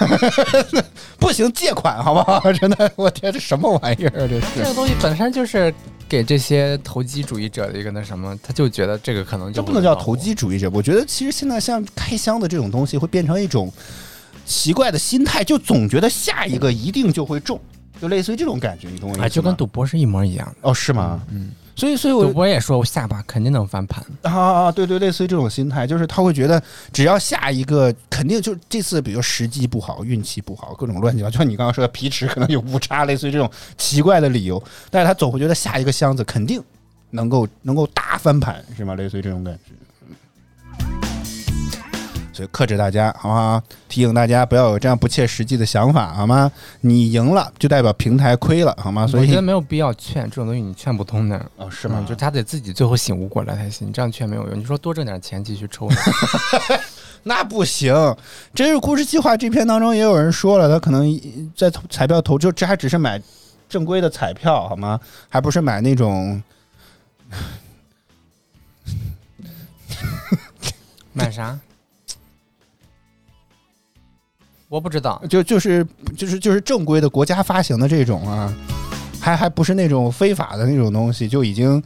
[1.20, 2.42] 不行，借款，好不好？
[2.54, 4.28] 真的，我天，这什么玩意儿？
[4.28, 5.72] 这是这个东西本身就是
[6.10, 10.68] 给这些投机主义者的一个那什么，他就觉得这个可能就不能叫投机主义者。
[10.74, 13.72] 我觉得其实现在像开箱的这种东西，会变成一种
[14.46, 17.60] 奇怪的心态，就总觉得下一个一定就会中，
[18.02, 18.88] 就类似于这种感觉。
[18.90, 19.30] 你懂我意思吗？
[19.30, 20.56] 就跟赌博是一模一样的。
[20.62, 21.22] 哦，是吗？
[21.32, 21.52] 嗯。
[21.76, 24.72] 所以，所以我我也说，我下把肯定能翻盘啊啊！
[24.72, 26.62] 对对，类似于这种心态，就是他会觉得，
[26.94, 36.64] 只要下一个，肯定就这次，比如时机不好，运气不好，各种乱七八糟，就像你刚刚说的皮尺可能有误差，类似于这种奇怪的理由，但是他总会觉得下一个箱子肯定
[37.12, 38.96] 能够能够大翻盘，是吗？
[38.96, 39.74] 类似于这种感觉。
[42.36, 43.64] 所以克制大家，好不好？
[43.88, 46.52] 提醒大家不要有这样不切实际的想法，好吗？
[46.82, 49.08] 你赢了就代表平台亏了，好吗？
[49.08, 51.50] 所以我觉得没有必要劝这种东西，你劝不通的。
[51.56, 52.06] 哦，是吗？
[52.06, 53.88] 就他得自己最后醒悟过来才行。
[53.88, 54.60] 你这样劝没有用。
[54.60, 55.88] 你说多挣点钱继续抽，
[57.24, 57.96] 那不行。
[58.54, 61.22] 真是故事计划这篇当中也有人说了，他可能
[61.56, 63.22] 在彩票投，就这还只是买
[63.70, 65.00] 正规的彩票，好吗？
[65.30, 66.44] 还不是买那种
[71.14, 71.58] 买啥？
[74.68, 75.86] 我不知道，就就是
[76.18, 78.54] 就是就是正规的国家发行的这种啊，
[79.20, 81.82] 还还不是那种非法的那种东西，就已经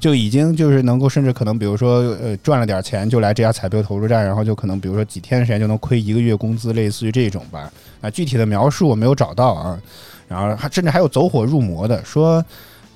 [0.00, 7.70] 就已经就是能够甚至可能比如说呃赚了点钱就来这家彩票投注站，然后就可能比如说几天时间就能亏一个月工资，类似于这种吧。
[8.00, 9.78] 啊，具体的描述我没有找到啊。
[10.26, 12.42] 然后还甚至还有走火入魔的，说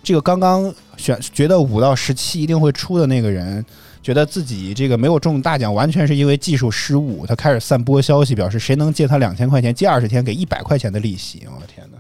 [0.03, 3.62] 这个刚刚选觉得五到十七一定会出的那个人。
[4.06, 7.26] 觉得自己这个没有中大奖，完全是因为技术失误。
[7.26, 11.44] 他开始散播消息，表示谁能借他两千块钱，借二十天给一百块钱的利息。
[11.52, 11.98] 我的天哪！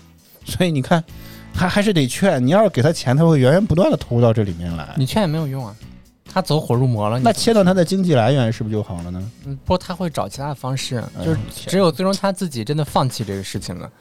[0.50, 1.04] 所以你看，
[1.52, 2.42] 还还是得劝。
[2.42, 4.94] 你要是给他钱，他会源源不断的投入到这里面来。
[4.96, 5.76] 你劝也没有用啊，
[6.24, 7.20] 他走火入魔了。
[7.20, 9.30] 那切断他的经济来源，是不是就好了呢？
[9.44, 13.92] 嗯，不过，他会找其他的方式，就是只有最终他自己真的放弃这个事情了，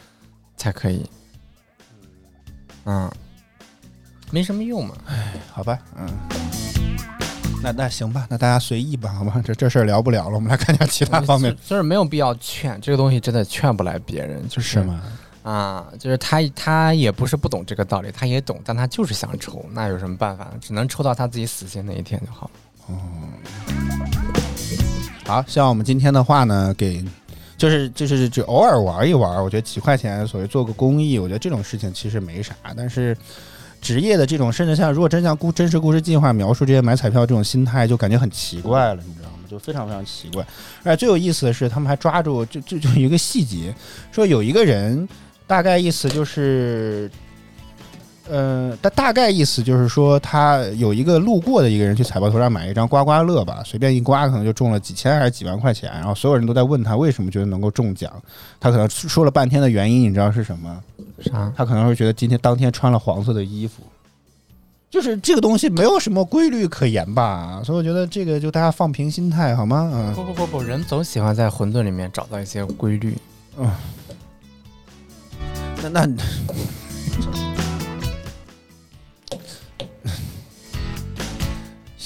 [0.55, 1.05] 才可以。
[2.85, 3.11] 嗯，
[4.31, 4.95] 没什么用嘛。
[5.07, 6.07] 哎，好吧，嗯。
[7.63, 11.55] 那那行吧，那大家随意吧，好吧，这这事儿聊不了了，我们来看一下其他方面。
[11.65, 15.01] 就是没有必要劝这个东西，真的劝不来别人，就是吗？
[15.43, 20.47] 啊，就是他他也不是不懂这个道理，他也懂，但他就是想抽，那有什么办法？
[20.59, 22.51] 只能抽到他自己死心那一天就好了。
[22.87, 22.95] 哦，
[25.25, 27.03] 好像我们今天的话呢，给
[27.57, 33.15] 就是就是就偶尔玩一玩，我觉得几块钱，所谓做个公益，我觉得这种事情其实没啥，但是。
[33.81, 39.39] 职业的这种，甚至像如果真像故真实故事计划描述这些买彩票这种心态，就感觉很奇怪了，你知道吗？
[39.49, 40.45] 就非常非常奇怪。
[40.83, 43.75] 而且最有意思的是，他们还抓住就就就一个细节，
[44.11, 45.09] 说有一个人，
[45.45, 47.09] 大概意思就是。
[48.31, 55.91] 呃，大大概意思就是说，他有一个路过的一个人去彩票头上买一张刮刮乐吧，随便一刮，可能就中了几千还是几万块钱。
[55.91, 58.09] 然后所有人都在问他为什么觉得能够中奖，
[58.57, 60.81] 他可能说了半天的原因，你知道是什么？
[61.19, 61.51] 啥？
[61.57, 63.83] 他可能会觉得今天当天穿了黄色的衣服，
[64.89, 67.61] 就是这个东西没有什么规律可言吧。
[67.65, 69.91] 所以我觉得这个就大家放平心态好吗？
[69.93, 70.13] 嗯。
[70.15, 73.13] 不不不不，人总喜欢在混沌里面找到一些规律。
[73.57, 73.69] 嗯。
[75.83, 76.07] 那那。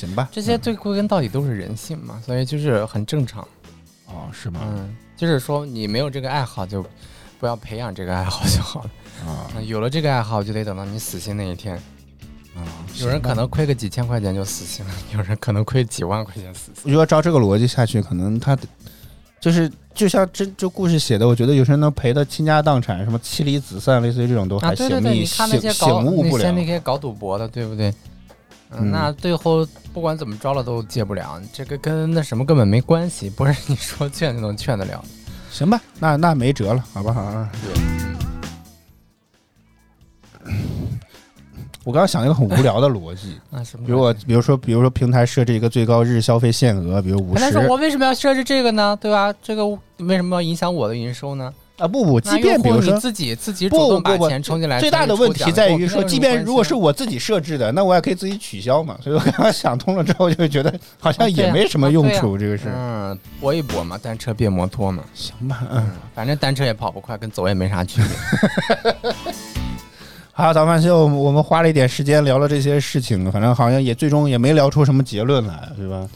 [0.05, 3.45] 行吧，这些最归根到底都是人性嘛，所以就是很正常。
[4.07, 4.59] 哦，是吗？
[4.63, 6.85] 嗯，就是说你没有这个爱好，就
[7.39, 8.89] 不要培养这个爱好就好了。
[9.25, 11.75] 啊，有了这个爱好，就得等到你死心那一天。
[12.55, 12.63] 啊，
[12.99, 16.91] 有人可能亏个几千块钱就死心了，有人可能亏几万块钱死心。
[16.91, 18.57] 如果照这个逻辑下去，可能他
[19.41, 26.51] 就是就像这这故事写的，我觉得有些人能赔的倾家荡产，什么妻离子散，类似于这种都还醒你醒醒悟不了。
[26.51, 27.93] 那些搞赌博的，对不对？
[28.79, 35.03] 嗯，那最后不管怎么着了都戒不了，这个跟那什么根本没关系，不是你说 劝就能劝得了。
[35.51, 37.23] 行吧，那那没辙了，好不好？
[41.85, 43.85] 我刚刚想一个很无聊的逻辑， 啊什么？
[43.85, 47.41] 比如我，比如说，比如说平台设置一个最高日消费限额，比如五十。
[47.41, 48.97] 但是我为什么要设置这个呢？
[48.99, 49.31] 对吧？
[49.41, 49.67] 这个
[49.99, 51.53] 为什么要影响我的营收呢？
[51.77, 58.97] 啊不不，即便比如说自己自己主动把钱充进来，最大的问题在于说，即便如果是我自己设置的，那我也可以自己取消嘛。
[59.03, 62.37] 所以我刚刚想通了之后，就觉得好像也没什么用处。
[62.37, 69.03] 这个是嗯，搏一搏嘛，单车变摩托嘛，行吧，嗯，反正单车也跑不快，跟走也没啥区别。
[70.31, 76.07] 好，早饭秀，我们花了一点时间聊了这些事情，反正好像也最终也没聊出什么结论来，对吧？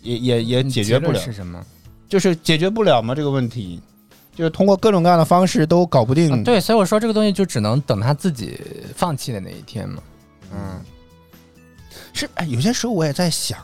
[0.00, 1.60] 也也也解决不了是什么？
[2.08, 3.80] 就是解决不了嘛这个问题。
[4.34, 8.58] 就是通过各种各样的方式都搞不定，对，所以我说这个东西就只能等他自己
[8.94, 10.02] 放弃的那一天嘛。
[10.54, 10.80] 嗯，
[12.12, 13.58] 是，哎，有些时候我也在想，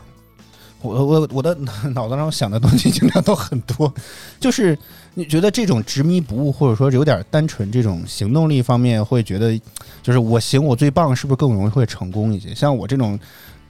[0.83, 1.55] 我我我的
[1.95, 3.93] 脑子上想的东西经常都很多，
[4.39, 4.79] 就是
[5.15, 9.59] 你觉得这种执迷不悟，或者说有点单纯，这种行动力方面会觉得，
[10.03, 12.55] 就是我行我最棒，是不是更容易会成功一些？
[12.55, 13.19] 像我这种。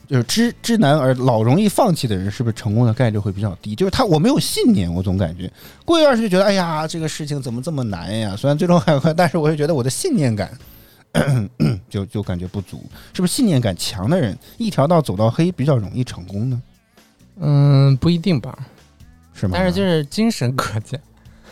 [0.09, 3.75] 就是知知难而老容易放弃的人，是不是成功的概率会比较低？
[3.75, 5.53] 就是他我没有信念，我总感觉
[5.85, 8.35] 过一段时间就觉得，哎呀，这个事情怎么这么难呀？
[8.35, 10.51] 虽然最终很快，但是我就觉得我的信念感
[11.91, 12.83] 就就感觉不足。
[13.13, 16.63] 是不是信念感强的人，一条道走到黑比较容易成功呢？
[17.41, 18.59] 嗯，不一定吧，
[19.35, 19.53] 是吗？
[19.59, 20.99] 但是就是精神可嘉。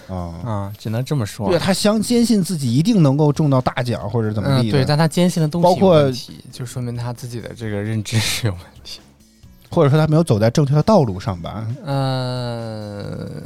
[0.09, 1.49] 啊啊，只能这么说。
[1.49, 4.71] 对他相坚信自己一定能够中到大奖，或者怎么地。
[4.71, 6.11] 对，但他坚信的东西包括，
[6.53, 9.01] 就说明他自己的这个认知是有问题，
[9.71, 11.67] 或者说他没有走在正确的道路上吧。
[11.85, 13.43] 嗯，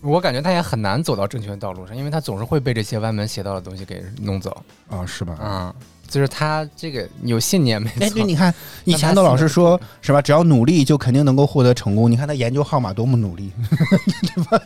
[0.00, 4.56] 我感觉他也很难走到正确的道路上，因为他总是会被这些歪门邪道的东西给弄走。
[4.88, 5.34] 啊，是吧？
[5.34, 5.74] 啊。
[6.08, 8.04] 就是他这个有信念没错。
[8.04, 8.52] 哎，对，你看
[8.84, 10.22] 以前的老师说是吧？
[10.22, 12.10] 只要努力就肯定能够获得成功。
[12.10, 13.50] 你看他研究号码多么努力，
[14.34, 14.60] 对吧？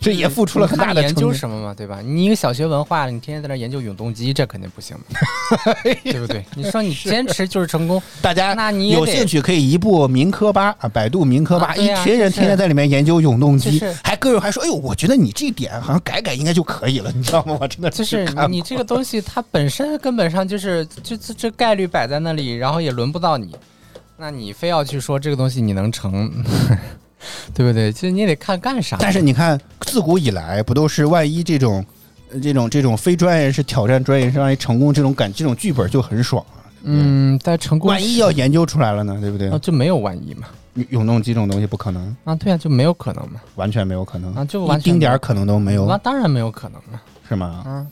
[0.00, 2.00] 这也付出了很大的研究什么嘛，对吧？
[2.04, 4.96] 你一个小学文化，你天天在那研究永动机，这肯定不行，
[6.04, 6.44] 对不对？
[6.54, 17.58] 你说你坚持就是成功， 大家那你有兴趣可以一部民科吧啊，百度民科吧，一群人天天在里面研究永动机，还个人还说，哎呦，我觉得你这点好像改改应该就可以了，你知道吗？
[17.60, 23.54] 我真的就是你这个东西，它本身根本上就是就这这这概率摆在那里，然后也轮不到你，
[24.16, 26.30] 那你非要去说这个东西你能成？
[27.52, 27.92] 对不对？
[27.92, 28.96] 其实你也得看干啥。
[29.00, 31.84] 但是你看，自古以来不都是万一这种、
[32.40, 36.44] 这种、这种非专业人士挑战专业人士，万一成功，这种感这种剧本就很爽
[36.84, 39.18] 嗯，但成功，万一要研究出来了呢？
[39.20, 39.50] 对不对？
[39.58, 40.46] 就没有万一嘛。
[40.90, 45.86] 永动机这种东西不可能啊，对啊，就没有可能嘛，完全没有可能啊，就一丁点可能都没有。
[45.88, 47.64] 那当然没有可能了，是吗？
[47.66, 47.86] 嗯。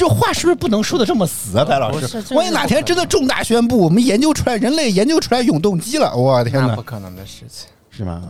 [0.00, 2.34] 这话是不是不能说的这么死啊，白老师？
[2.34, 6.74] 万一哪天真的重大宣布，我们研究出来人类研究出来永动机了，我天哪！
[6.74, 8.22] 不可能的事情，是吗？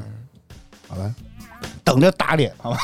[0.88, 1.14] 好了，
[1.84, 2.78] 等着打脸，好吧？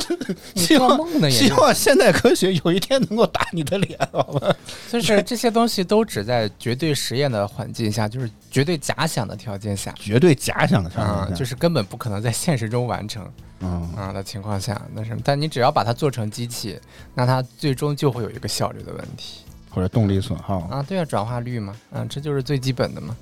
[0.56, 4.54] 希望希望现代科学有一天能够打你的脸，好吧？
[4.90, 13.24] 就是这些东西都只在绝对实验的环境下，就是绝对假想的条件下，绝对假想的条件下，就是根本不可能在现实中完成。
[13.60, 15.20] 嗯啊的情况下，那什么？
[15.24, 16.78] 但你只要把它做成机器，
[17.14, 20.82] 那它最终就会有一个效率的问题，或者动力损耗啊。
[20.82, 23.16] 对啊，转化率嘛，啊，这就是最基本的嘛。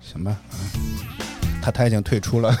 [0.00, 0.36] 行吧，
[1.60, 2.54] 他他已经退出了，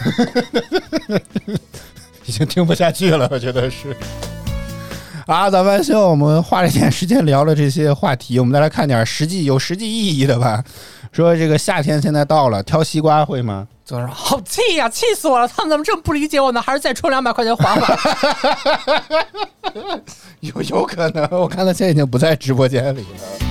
[2.26, 3.96] 已经听不下去了，我觉得是。
[5.26, 10.64] 啊，咱们希望我们花了一点时间聊了这些话题，我们再来看点实际有实际意义的吧。
[11.12, 13.66] 说这个夏天现在到了，挑西瓜会吗？
[13.84, 15.48] 昨晚好气呀，气死我了！
[15.48, 16.60] 他们怎么这么不理解我呢？
[16.62, 17.96] 还是再充两百块钱还还？
[20.40, 23.49] 有有可能，我看他现在已经不在直播间里了。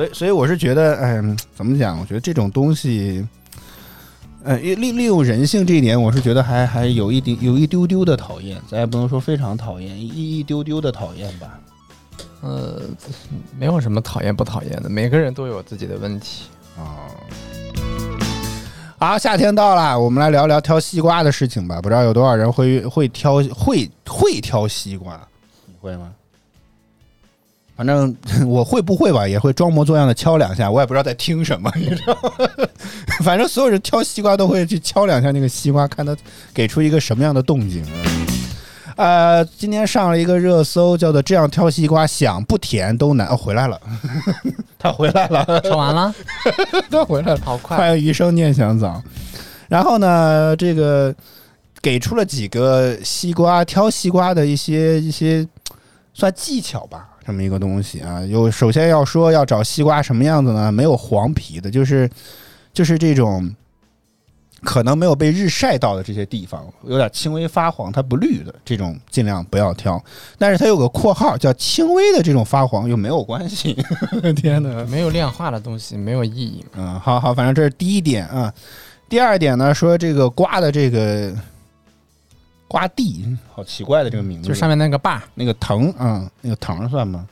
[0.00, 1.22] 哎，所以所以我是觉得，哎，
[1.54, 1.98] 怎么讲？
[1.98, 3.26] 我觉得这种东西，
[4.42, 11.58] 呃，利利用人性这一点，我是觉得还还有一点有一丢丢的讨厌，咱也不能说非常讨厌，一一丢丢的讨厌吧。
[12.42, 12.80] 呃，
[13.58, 16.44] 没有什么讨厌不讨厌的，每个人都有自己的问题
[16.78, 17.04] 啊。
[18.98, 21.80] 好，夏天到了，我们来聊聊挑西瓜的事情吧。
[21.80, 25.20] 不知道有多少人会会挑会会挑西瓜？
[25.66, 26.12] 你会吗？
[27.80, 28.14] 反正
[28.46, 30.70] 我会不会吧，也会装模作样的敲两下。
[30.70, 32.30] 我也不知道在听什么， 你知道吗？
[33.24, 36.14] 反正所有人挑西瓜都会去敲两下那个西瓜，看他
[36.52, 37.82] 给出一个什么样的动静。
[38.96, 43.26] 呃，今天上了一个热搜，叫做“这样挑西瓜，想不甜都难”。
[43.32, 43.80] 哦，回来了，
[44.78, 46.14] 他回来了，说完了，
[46.90, 49.02] 他回来了，好快，欢迎余生念想早。
[49.68, 51.14] 然后呢，这个
[51.80, 55.48] 给出了几个西瓜挑西瓜的一些一些
[56.12, 58.20] 算技巧吧，这么一个东西啊。
[58.22, 60.72] 有首先要说要找西瓜什么样子呢？
[60.72, 62.10] 没有黄皮的，就是
[62.72, 63.48] 就是这种。
[64.62, 69.98] 可能没有被日晒到的这些地方，有点轻微发黄，它不绿的这种，尽量不要挑。
[70.36, 73.74] 但是它有个括号，叫轻微的这种发黄又没有关系。
[74.36, 76.62] 天哪，没有量化的东西没有意义。
[76.76, 78.52] 嗯，好好，反正这是第一点啊。
[79.08, 81.34] 第二点呢，说这个瓜的这个
[82.70, 87.26] 瓜地，好奇怪的这个名字，就上面那个把那个藤啊，那个藤算吗？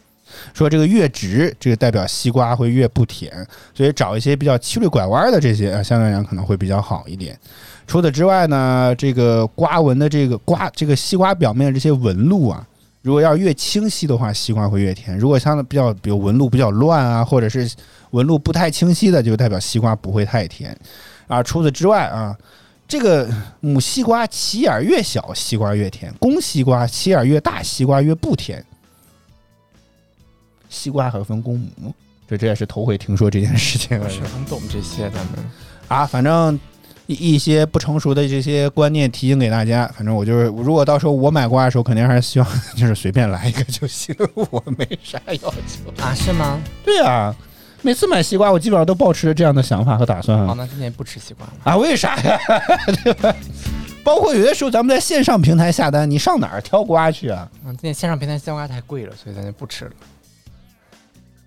[0.53, 7.39] 说这个越直，这个代表西瓜会越不甜，所以找一些比较曲里拐弯的这些啊，相对来讲可能会比较好一点。
[7.87, 12.67] 除此之外呢，这个瓜纹的这个瓜，这个西瓜表面这些纹路啊，
[13.03, 17.71] 如果要越清晰的话，西瓜会越甜；如果相对比较，比如纹路比较乱啊，或者是
[18.11, 20.77] 纹路不太清晰的，就代表西瓜不会太甜
[21.29, 21.41] 啊。
[21.43, 22.37] 除此之外啊，
[22.89, 23.29] 这个
[23.61, 28.65] 母西瓜脐眼越小，西瓜越甜；公西瓜脐眼越大，西瓜越不甜。
[30.71, 31.95] 西瓜还分公母，
[32.27, 33.99] 这这也是头回听说这件事情。
[34.09, 35.29] 是很懂这些，他们
[35.89, 36.59] 啊，反正
[37.07, 39.87] 一一些不成熟的这些观念提醒给大家。
[39.95, 46.15] 反正我就是，如果到时候我买瓜的时候，肯定还是希望就是随便来一个就行，我没啥要求啊？
[46.15, 46.59] 是吗？
[46.85, 47.35] 对啊，
[47.83, 50.47] 每次买西瓜，我基本上都保持着这样的想法和打算。
[50.47, 51.77] 好，那今年不吃西瓜了啊？
[51.77, 52.39] 为啥呀？
[53.05, 53.35] 对吧？
[54.03, 57.49] 包括有的时候咱们在线上平台下单，你上哪儿挑瓜去啊？
[57.65, 59.91] 嗯，今年线上平台西瓜太贵了，所以咱就不吃了。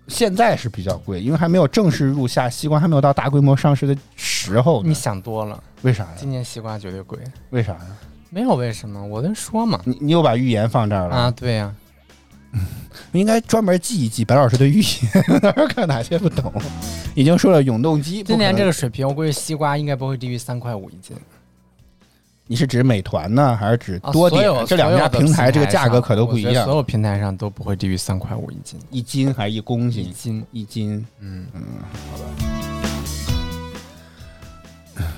[0.08, 4.82] 现在是比较贵，因为还没有正式入夏，西瓜还没有到大规模上市的时候。
[4.82, 6.10] 你想多了，为啥呀？
[6.16, 7.18] 今年西瓜绝对贵，
[7.50, 7.80] 为啥呀？
[8.30, 9.80] 没有为什么，我在说嘛。
[9.84, 11.30] 你你又把预言放这儿了啊？
[11.30, 11.72] 对呀，
[13.12, 16.52] 应该专门记一记白老师的预言， 看哪些不懂。
[17.14, 21.16] 已经说了永动机，今年这个水平，我估计西瓜应该不会低于三块五一斤。
[22.46, 24.42] 你是指美团呢，还是指多点？
[24.66, 26.64] 这两家平台这个价格可都不一样。
[26.64, 30.04] 所有平台上都不会低于三块五一斤，一斤还是一公斤？
[30.04, 31.06] 一斤一斤。
[31.20, 31.62] 嗯嗯，
[32.10, 32.24] 好吧。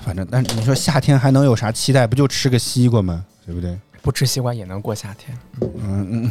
[0.04, 2.06] 反正，但是你说夏天还能有啥期待？
[2.06, 3.24] 不就吃个西瓜吗？
[3.46, 3.76] 对不对？
[4.02, 5.36] 不吃西瓜也能过夏天。
[5.60, 6.30] 嗯嗯。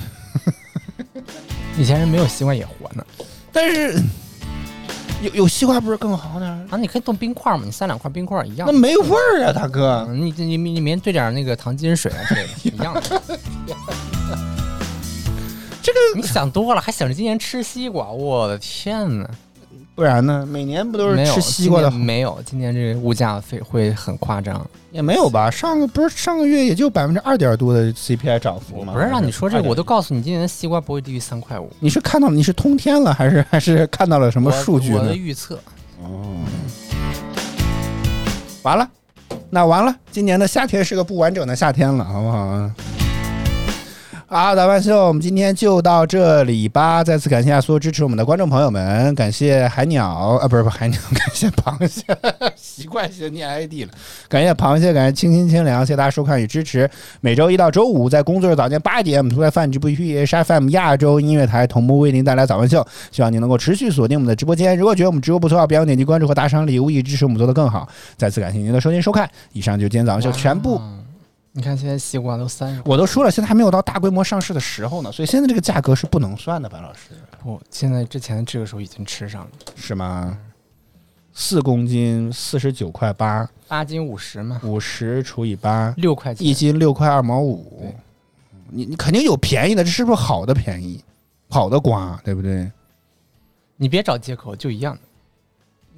[1.78, 3.04] 以前人没有西瓜也活呢，
[3.52, 4.00] 但是
[5.24, 6.50] 有有西瓜不是更好点？
[6.70, 8.68] 啊，你可以冻冰块嘛，你塞两块冰块一样。
[8.72, 10.08] 那没味儿啊，大哥。
[10.12, 13.02] 你你你明天兑点那个糖精水啊之类的，一样的。
[15.82, 19.30] 这个你想多了，还想着今年吃西瓜，我的天哪！
[19.96, 20.44] 不然呢？
[20.50, 21.92] 每年不都是吃西瓜的？
[21.92, 24.66] 没有，今年这个物价费会很夸张。
[24.92, 25.52] 也没有吧？
[25.52, 28.94] 上个不是上个月也就百分之二点多的 CPI 涨幅吗？
[28.94, 31.70] 不是让你说这个，我都告诉你，今年的西瓜不会低于三块五。
[31.80, 34.94] 你是看到你是通天了，还是 还是看到了什么数据？
[34.94, 35.60] 我的预测。
[36.02, 36.38] 哦。
[38.64, 38.90] 完了，
[39.52, 42.72] 那完了，今年的夏天是个不完整的夏天了，好不好？
[44.34, 47.04] 好，早饭秀，我们今天就到这里吧。
[47.04, 50.10] 再次感谢所有支持我们的观众朋友们，感谢海鸟。
[50.10, 52.04] 啊，不是不海鸟，感谢螃蟹，
[52.56, 53.90] 习惯性念 ID 了。
[54.28, 56.90] 感谢螃蟹，感谢清新清凉，谢谢大家收看与支持。
[57.22, 62.84] 每周一到周五在工作日早间八点，我们都在饭直播 H FM 亚洲音乐台同步为您带来早饭秀。
[63.12, 64.76] 希望您能够持续锁定我们的直播间。
[64.76, 67.88] 如果觉得我们直播不错，别忘点击关注和打赏礼物，以支持我们做得更好。
[68.18, 69.30] 再次感谢您的收听收看。
[69.52, 70.82] 以上就是今天早上秀全部。
[71.56, 77.12] 你看，现在西瓜都三十，我都说了，现在还没有到大规模上市的时候呢，所以现在这个价格是不能算的，白老师。
[77.44, 80.36] 不，现在之前这个时候已经吃上了，是吗？
[81.32, 87.94] 四公斤四十九块八，八斤五十嘛，五十除以八，六块钱，一斤六块二毛五。
[88.70, 91.04] 你你肯定有便宜的，这是不是好的便宜？
[91.50, 92.72] 好的瓜，对不对？
[93.78, 95.02] 你别找借口，就一样的。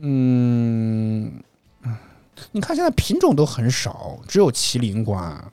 [0.02, 1.32] 嗯。
[2.52, 5.44] 你看，现在品种都很少，只有麒麟瓜、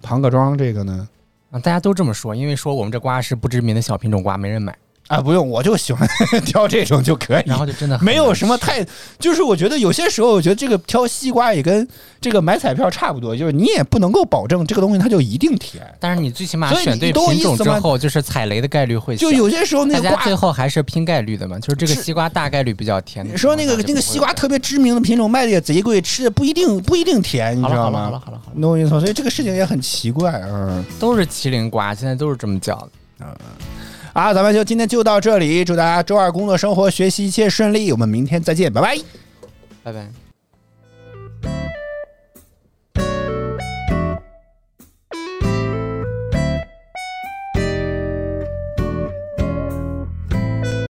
[0.00, 1.08] 庞各庄这个呢。
[1.50, 4.76] 啊，大家都这么说，因为说我们这瓜是不知名的小品种瓜，没人买。
[5.12, 6.08] 啊，不用，我就喜欢
[6.46, 7.42] 挑这种就可以。
[7.44, 8.82] 然后就真的没有什么太，
[9.18, 11.86] 就是我觉得有些时候，我觉得这个挑西瓜也跟
[12.18, 15.86] 这个买彩票差不多，就是你也不能够保证这个东西它就一定甜。
[16.00, 19.20] 但是你最起码选对品种之后，就是踩雷的概率会小。
[19.20, 23.22] 就有些时候那瓜最后还是拼概率的嘛，就是这个西瓜大概率比较甜。
[23.30, 28.04] 你说那个那个西瓜特别知名的品种卖的也贼贵，吃的不一定不一定甜，你知道吗？
[28.04, 30.82] 好了好了好了好了，懂我意思所以这个事情也很奇怪啊。
[30.98, 32.88] 都是麒麟瓜，现在都是这么叫的。
[33.20, 33.26] 嗯。
[34.14, 38.98] 好，咱们就今天就到这里，祝大家周二工作、生活、学习一切顺利，我们明天再见，拜拜，
[39.82, 40.21] 拜拜。